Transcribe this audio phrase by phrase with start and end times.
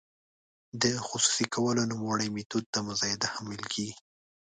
[0.81, 3.95] د خصوصي کولو نوموړي میتود ته مزایده هم ویل کیږي.